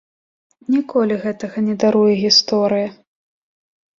[0.75, 2.87] Ніколі гэтага не даруе гісторыя!